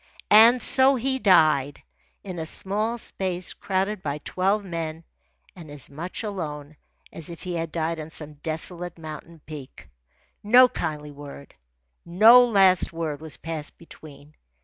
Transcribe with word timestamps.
And 0.31 0.63
so 0.63 0.95
he 0.95 1.19
died, 1.19 1.83
in 2.23 2.39
a 2.39 2.45
small 2.47 2.97
space 2.97 3.53
crowded 3.53 4.01
by 4.01 4.17
twelve 4.17 4.65
men 4.65 5.03
and 5.55 5.69
as 5.69 5.91
much 5.91 6.23
alone 6.23 6.75
as 7.13 7.29
if 7.29 7.43
he 7.43 7.53
had 7.53 7.71
died 7.71 7.99
on 7.99 8.09
some 8.09 8.33
desolate 8.41 8.97
mountain 8.97 9.41
peak. 9.45 9.89
No 10.41 10.67
kindly 10.67 11.11
word, 11.11 11.53
no 12.03 12.43
last 12.43 12.91
word, 12.91 13.21
was 13.21 13.37
passed 13.37 13.77
between. 13.77 14.33